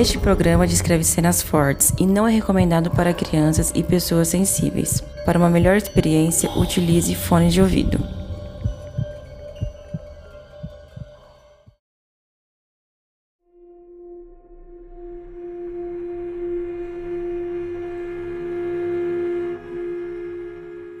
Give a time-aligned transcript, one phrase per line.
[0.00, 5.02] Este programa descreve cenas fortes e não é recomendado para crianças e pessoas sensíveis.
[5.26, 7.98] Para uma melhor experiência, utilize fone de ouvido.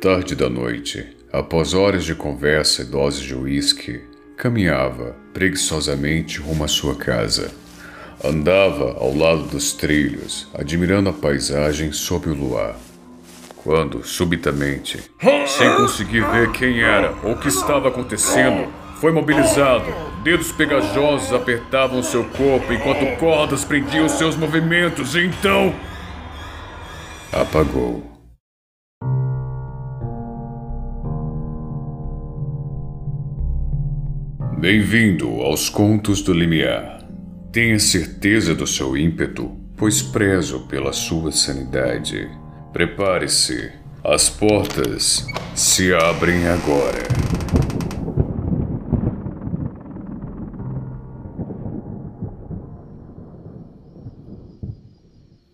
[0.00, 4.00] Tarde da noite, após horas de conversa e doses de uísque,
[4.38, 7.65] caminhava preguiçosamente rumo à sua casa.
[8.24, 12.76] Andava ao lado dos trilhos, admirando a paisagem sob o luar.
[13.56, 14.98] Quando, subitamente,
[15.46, 19.84] sem conseguir ver quem era ou o que estava acontecendo, foi mobilizado.
[20.22, 25.74] Dedos pegajosos apertavam seu corpo enquanto cordas prendiam seus movimentos e então.
[27.32, 28.02] apagou.
[34.58, 37.05] Bem-vindo aos Contos do Limiar.
[37.56, 42.28] Tenha certeza do seu ímpeto, pois prezo pela sua sanidade.
[42.70, 43.72] Prepare-se,
[44.04, 47.02] as portas se abrem agora.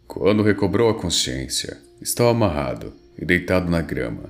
[0.09, 4.25] Quando recobrou a consciência, estava amarrado e deitado na grama.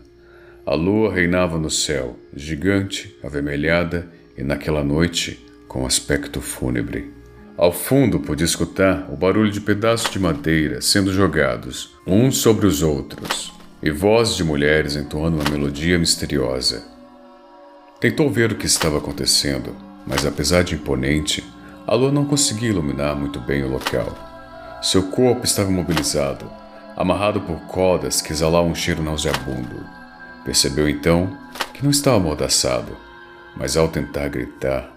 [0.66, 7.21] A lua reinava no céu, gigante, avermelhada e naquela noite com aspecto fúnebre.
[7.56, 12.82] Ao fundo podia escutar o barulho de pedaços de madeira sendo jogados uns sobre os
[12.82, 16.84] outros e vozes de mulheres entoando uma melodia misteriosa.
[18.00, 21.44] Tentou ver o que estava acontecendo, mas apesar de imponente,
[21.86, 24.80] a lua não conseguia iluminar muito bem o local.
[24.82, 26.50] Seu corpo estava imobilizado,
[26.96, 29.84] amarrado por cordas que exalavam um cheiro nauseabundo.
[30.44, 31.36] Percebeu então
[31.72, 32.96] que não estava amordaçado
[33.56, 34.90] mas ao tentar gritar,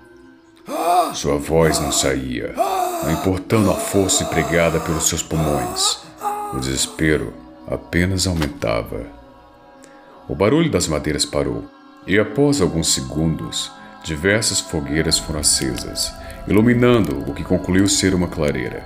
[1.15, 2.53] sua voz não saía,
[3.03, 5.99] não importando a força empregada pelos seus pulmões.
[6.53, 7.33] O desespero
[7.67, 9.05] apenas aumentava.
[10.27, 11.65] O barulho das madeiras parou,
[12.05, 13.71] e após alguns segundos,
[14.03, 16.13] diversas fogueiras foram acesas,
[16.47, 18.85] iluminando o que concluiu ser uma clareira.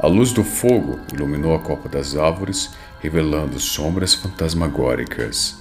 [0.00, 5.56] A luz do fogo iluminou a copa das árvores, revelando sombras fantasmagóricas.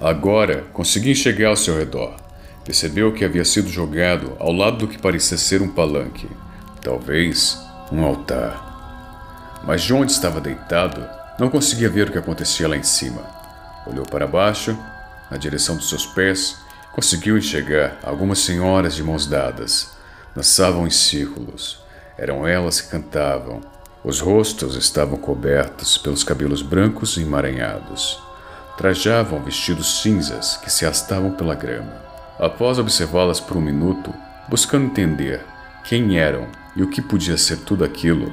[0.00, 2.27] Agora consegui enxergar ao seu redor
[2.68, 6.28] Percebeu que havia sido jogado ao lado do que parecia ser um palanque,
[6.82, 7.58] talvez
[7.90, 9.62] um altar.
[9.64, 11.02] Mas de onde estava deitado,
[11.38, 13.22] não conseguia ver o que acontecia lá em cima.
[13.86, 14.78] Olhou para baixo,
[15.30, 16.58] na direção dos seus pés,
[16.92, 19.92] conseguiu enxergar algumas senhoras de mãos dadas.
[20.36, 21.80] Dançavam em círculos.
[22.18, 23.62] Eram elas que cantavam.
[24.04, 28.22] Os rostos estavam cobertos pelos cabelos brancos e emaranhados.
[28.76, 32.07] Trajavam vestidos cinzas que se arrastavam pela grama.
[32.38, 34.14] Após observá-las por um minuto,
[34.48, 35.44] buscando entender
[35.82, 38.32] quem eram e o que podia ser tudo aquilo,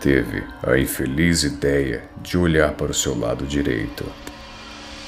[0.00, 4.04] teve a infeliz ideia de olhar para o seu lado direito.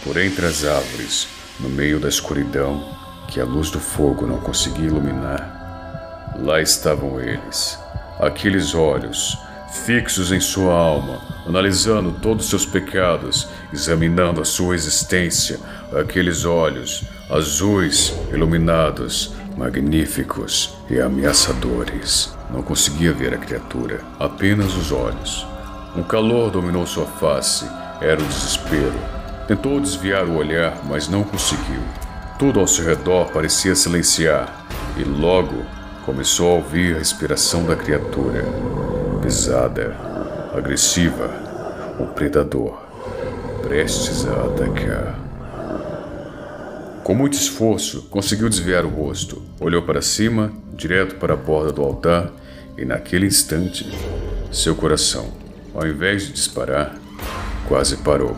[0.04, 1.26] Por entre as árvores,
[1.58, 7.76] no meio da escuridão que a luz do fogo não conseguia iluminar, lá estavam eles,
[8.20, 9.36] aqueles olhos
[9.84, 15.58] fixos em sua alma, analisando todos os seus pecados, examinando a sua existência,
[15.92, 22.34] aqueles olhos azuis, iluminados, magníficos e ameaçadores.
[22.50, 25.46] Não conseguia ver a criatura, apenas os olhos.
[25.94, 27.66] Um calor dominou sua face,
[28.00, 28.94] era o desespero.
[29.46, 31.82] Tentou desviar o olhar, mas não conseguiu.
[32.38, 35.66] Tudo ao seu redor parecia silenciar, e logo
[36.06, 38.44] começou a ouvir a respiração da criatura.
[39.20, 39.94] Pesada,
[40.56, 41.28] agressiva,
[42.00, 42.78] um predador,
[43.62, 45.27] prestes a atacar.
[47.08, 49.42] Com muito esforço, conseguiu desviar o rosto.
[49.58, 52.30] Olhou para cima, direto para a borda do altar,
[52.76, 53.90] e naquele instante,
[54.52, 55.32] seu coração,
[55.74, 56.98] ao invés de disparar,
[57.66, 58.36] quase parou.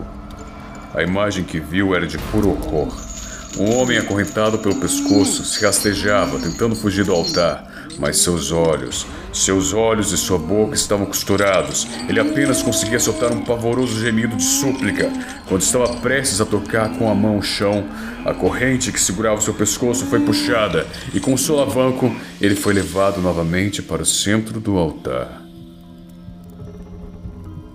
[0.94, 3.09] A imagem que viu era de puro horror.
[3.58, 9.72] Um homem acorrentado pelo pescoço se rastejava, tentando fugir do altar, mas seus olhos, seus
[9.72, 11.86] olhos e sua boca estavam costurados.
[12.08, 15.10] Ele apenas conseguia soltar um pavoroso gemido de súplica
[15.48, 17.84] quando estava prestes a tocar com a mão o chão.
[18.24, 23.20] A corrente que segurava seu pescoço foi puxada e, com o solavanco, ele foi levado
[23.20, 25.42] novamente para o centro do altar.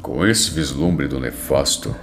[0.02, 1.96] Com esse vislumbre do nefasto,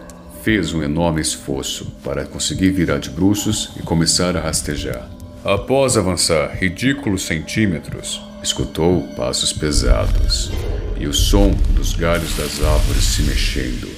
[0.42, 5.08] fez um enorme esforço para conseguir virar de bruços e começar a rastejar.
[5.44, 10.50] Após avançar ridículos centímetros, escutou passos pesados
[10.98, 13.88] e o som dos galhos das árvores se mexendo.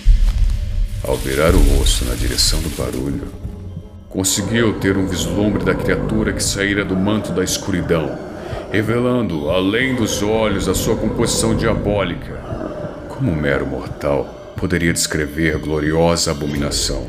[1.03, 3.29] Ao virar o rosto na direção do barulho,
[4.11, 8.19] conseguiu ter um vislumbre da criatura que saíra do manto da escuridão,
[8.71, 12.39] revelando, além dos olhos, a sua composição diabólica
[13.09, 17.09] como um mero mortal poderia descrever gloriosa abominação.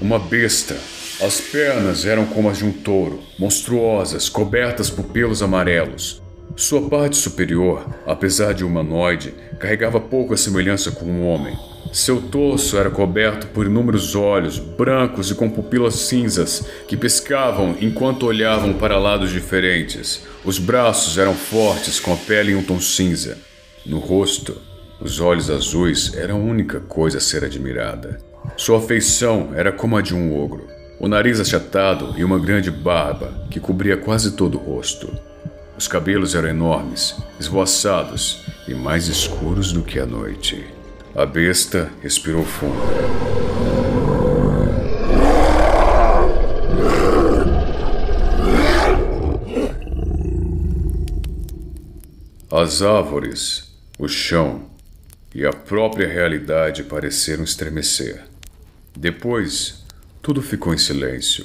[0.00, 0.76] Uma besta.
[1.20, 6.22] As pernas eram como as de um touro, monstruosas, cobertas por pelos amarelos.
[6.56, 11.56] Sua parte superior, apesar de humanoide, carregava pouca semelhança com um homem.
[11.92, 18.26] Seu torso era coberto por inúmeros olhos, brancos e com pupilas cinzas, que piscavam enquanto
[18.26, 20.22] olhavam para lados diferentes.
[20.44, 23.38] Os braços eram fortes, com a pele em um tom cinza.
[23.84, 24.60] No rosto,
[25.00, 28.20] os olhos azuis eram a única coisa a ser admirada.
[28.56, 30.68] Sua feição era como a de um ogro,
[30.98, 35.10] o nariz achatado e uma grande barba que cobria quase todo o rosto.
[35.78, 40.66] Os cabelos eram enormes, esvoaçados e mais escuros do que a noite.
[41.14, 42.78] A besta respirou fundo.
[52.50, 54.69] As árvores, o chão
[55.34, 58.22] e a própria realidade pareceram estremecer.
[58.96, 59.84] Depois,
[60.22, 61.44] tudo ficou em silêncio.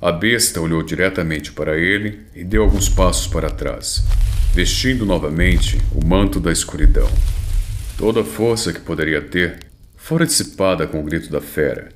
[0.00, 4.04] A besta olhou diretamente para ele e deu alguns passos para trás,
[4.54, 7.10] vestindo novamente o manto da escuridão.
[7.96, 9.60] Toda a força que poderia ter
[9.96, 11.88] fora dissipada com o grito da fera.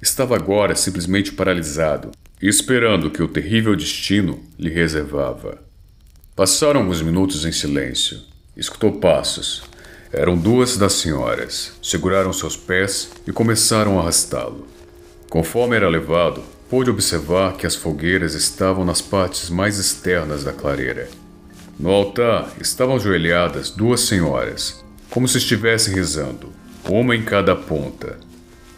[0.00, 5.58] Estava agora simplesmente paralisado esperando que o terrível destino lhe reservava.
[6.36, 8.20] Passaram alguns minutos em silêncio.
[8.56, 9.64] Escutou passos.
[10.12, 11.72] Eram duas das senhoras.
[11.82, 14.66] Seguraram seus pés e começaram a arrastá-lo.
[15.28, 21.08] Conforme era levado, pôde observar que as fogueiras estavam nas partes mais externas da clareira.
[21.78, 26.52] No altar estavam ajoelhadas duas senhoras, como se estivessem rezando,
[26.88, 28.18] uma em cada ponta.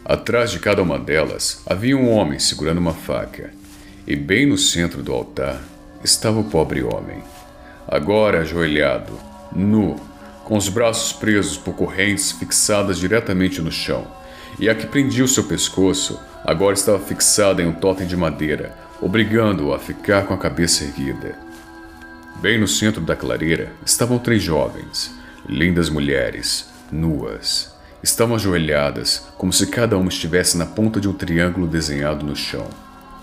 [0.04, 3.52] Atrás de cada uma delas havia um homem segurando uma faca,
[4.06, 5.62] e bem no centro do altar
[6.02, 7.22] estava o pobre homem
[7.90, 9.12] agora ajoelhado,
[9.52, 9.96] nu,
[10.50, 14.04] com os braços presos por correntes fixadas diretamente no chão,
[14.58, 18.76] e a que prendia o seu pescoço agora estava fixada em um totem de madeira,
[19.00, 21.38] obrigando-o a ficar com a cabeça erguida.
[22.40, 25.14] Bem no centro da clareira estavam três jovens,
[25.48, 27.72] lindas mulheres, nuas.
[28.02, 32.66] Estavam ajoelhadas, como se cada uma estivesse na ponta de um triângulo desenhado no chão.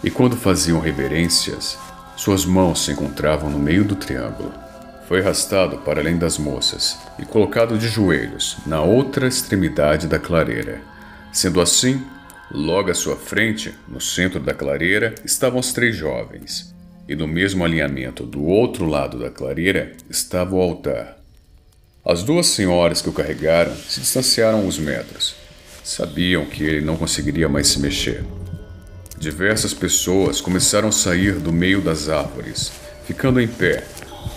[0.01, 1.77] E quando faziam reverências,
[2.15, 4.66] suas mãos se encontravam no meio do triângulo.
[5.07, 10.81] Foi arrastado para além das moças e colocado de joelhos na outra extremidade da clareira.
[11.31, 12.03] Sendo assim,
[12.51, 16.75] logo à sua frente, no centro da clareira, estavam os três jovens,
[17.07, 21.17] e no mesmo alinhamento do outro lado da clareira estava o altar.
[22.03, 25.35] As duas senhoras que o carregaram se distanciaram uns metros.
[25.85, 28.25] Sabiam que ele não conseguiria mais se mexer.
[29.17, 32.73] Diversas pessoas começaram a sair do meio das árvores,
[33.05, 33.83] ficando em pé,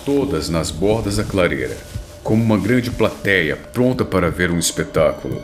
[0.05, 1.77] todas nas bordas da clareira,
[2.23, 5.41] como uma grande plateia pronta para ver um espetáculo.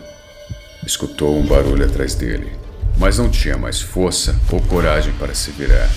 [0.86, 2.52] Escutou um barulho atrás dele,
[2.98, 5.90] mas não tinha mais força ou coragem para se virar.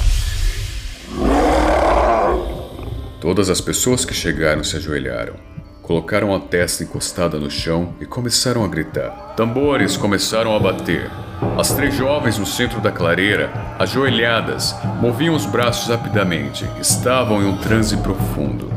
[3.20, 5.50] Todas as pessoas que chegaram se ajoelharam
[5.90, 9.34] Colocaram a testa encostada no chão e começaram a gritar.
[9.36, 11.10] Tambores começaram a bater.
[11.58, 16.66] As três jovens no centro da clareira, ajoelhadas, moviam os braços rapidamente.
[16.80, 18.70] Estavam em um transe profundo.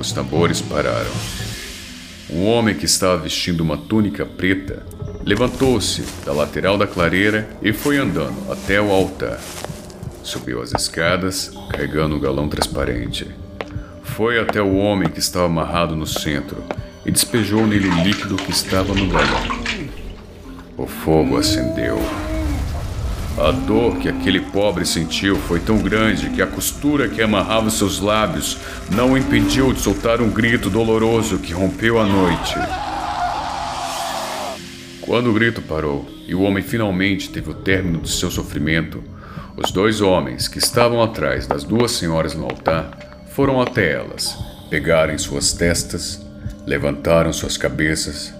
[0.00, 1.12] Os tambores pararam.
[2.30, 4.82] Um homem que estava vestindo uma túnica preta
[5.24, 9.38] levantou-se da lateral da clareira e foi andando até o altar.
[10.22, 13.26] Subiu as escadas, carregando um galão transparente.
[14.02, 16.62] Foi até o homem que estava amarrado no centro
[17.04, 19.61] e despejou nele o líquido que estava no galão.
[20.76, 21.98] O fogo acendeu.
[23.38, 28.00] A dor que aquele pobre sentiu foi tão grande que a costura que amarrava seus
[28.00, 28.58] lábios
[28.90, 32.54] não o impediu de soltar um grito doloroso que rompeu a noite.
[35.02, 39.02] Quando o grito parou e o homem finalmente teve o término do seu sofrimento,
[39.56, 44.38] os dois homens que estavam atrás das duas senhoras no altar foram até elas,
[44.70, 46.24] pegaram suas testas,
[46.66, 48.32] levantaram suas cabeças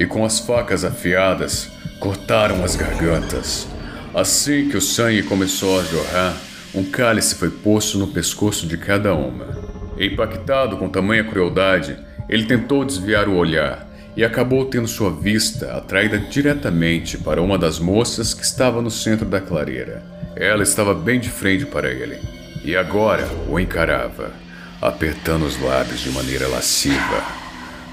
[0.00, 3.68] e com as facas afiadas cortaram as gargantas.
[4.14, 6.36] Assim que o sangue começou a jorrar,
[6.74, 9.60] um cálice foi posto no pescoço de cada uma.
[9.98, 11.98] Impactado com tamanha crueldade,
[12.30, 17.78] ele tentou desviar o olhar e acabou tendo sua vista atraída diretamente para uma das
[17.78, 20.02] moças que estava no centro da clareira.
[20.34, 22.18] Ela estava bem de frente para ele
[22.64, 24.32] e agora o encarava,
[24.80, 27.39] apertando os lábios de maneira lasciva.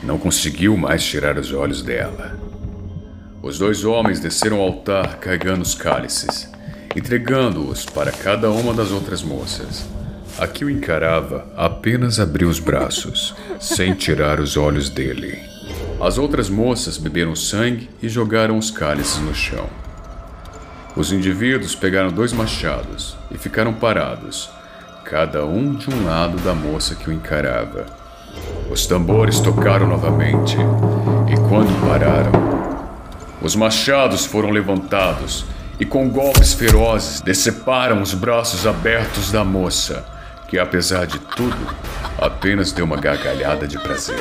[0.04, 2.38] Não conseguiu mais tirar os olhos dela.
[3.42, 6.50] Os dois homens desceram ao altar carregando os cálices,
[6.96, 9.86] entregando-os para cada uma das outras moças.
[10.38, 15.40] A que o encarava apenas abriu os braços, sem tirar os olhos dele.
[16.00, 19.68] As outras moças beberam sangue e jogaram os cálices no chão.
[20.96, 24.50] Os indivíduos pegaram dois machados e ficaram parados,
[25.04, 27.86] cada um de um lado da moça que o encarava.
[28.70, 30.58] Os tambores tocaram novamente,
[31.28, 32.32] e quando pararam,
[33.42, 35.46] os machados foram levantados
[35.80, 40.06] e, com golpes ferozes, deceparam os braços abertos da moça,
[40.48, 41.58] que, apesar de tudo,
[42.18, 44.20] apenas deu uma gargalhada de prazer.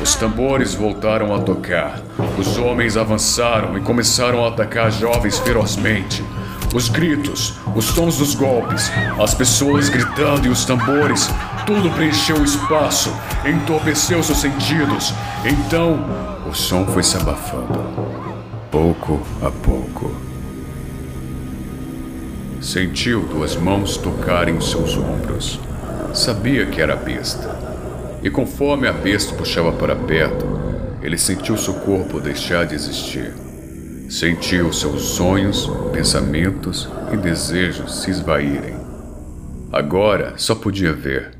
[0.00, 2.00] Os tambores voltaram a tocar.
[2.38, 6.24] Os homens avançaram e começaram a atacar jovens ferozmente.
[6.72, 11.28] Os gritos, os tons dos golpes, as pessoas gritando e os tambores,
[11.66, 13.12] tudo preencheu o espaço,
[13.44, 15.12] entorpeceu seus sentidos.
[15.44, 15.98] Então,
[16.48, 17.80] o som foi se abafando,
[18.70, 20.14] pouco a pouco.
[22.60, 25.58] Sentiu duas mãos tocarem seus ombros.
[26.14, 27.58] Sabia que era a besta.
[28.22, 30.46] E conforme a besta puxava para perto,
[31.02, 33.49] ele sentiu seu corpo deixar de existir.
[34.10, 38.74] Sentiu seus sonhos, pensamentos e desejos se esvaírem.
[39.72, 41.30] Agora só podia ver,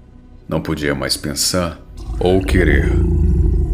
[0.49, 1.85] não podia mais pensar
[2.21, 2.89] ou querer.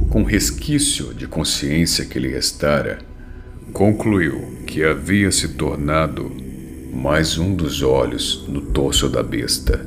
[0.09, 3.01] Com resquício de consciência que lhe restara,
[3.71, 6.35] concluiu que havia se tornado
[6.91, 9.85] mais um dos olhos no torso da besta.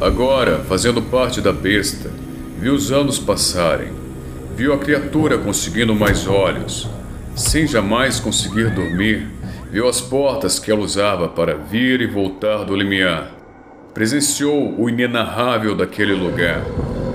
[0.00, 2.10] Agora, fazendo parte da besta,
[2.60, 3.92] viu os anos passarem.
[4.54, 6.86] Viu a criatura conseguindo mais olhos,
[7.34, 9.26] sem jamais conseguir dormir.
[9.70, 13.32] Viu as portas que ela usava para vir e voltar do limiar.
[13.94, 16.62] Presenciou o inenarrável daquele lugar.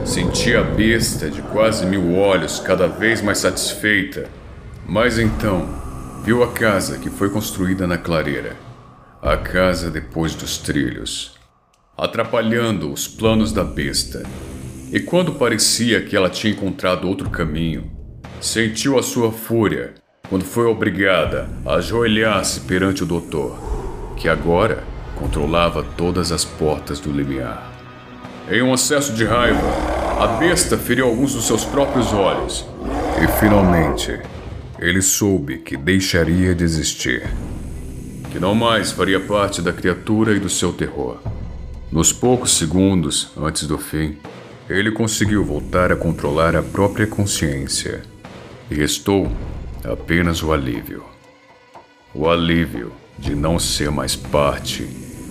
[0.04, 4.28] Sentia a besta de quase mil olhos cada vez mais satisfeita.
[4.88, 5.70] Mas então,
[6.26, 8.56] viu a casa que foi construída na clareira.
[9.22, 11.40] A casa depois dos trilhos
[12.02, 14.24] atrapalhando os planos da besta.
[14.92, 17.92] E quando parecia que ela tinha encontrado outro caminho,
[18.42, 19.94] sentiu a sua fúria
[20.28, 23.56] quando foi obrigada a ajoelhar-se perante o doutor,
[24.18, 24.84] que agora
[25.16, 27.72] controlava todas as portas do limiar.
[28.50, 29.62] Em um acesso de raiva,
[30.20, 32.66] a besta feriu alguns dos seus próprios olhos.
[33.24, 34.20] E finalmente,
[34.80, 37.30] ele soube que deixaria de existir.
[38.32, 41.20] Que não mais faria parte da criatura e do seu terror.
[41.92, 44.18] Nos poucos segundos antes do fim,
[44.70, 48.02] ele conseguiu voltar a controlar a própria consciência
[48.70, 49.30] e restou
[49.84, 51.04] apenas o alívio.
[52.14, 54.84] O alívio de não ser mais parte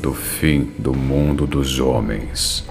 [0.03, 2.69] do fim do mundo dos homens.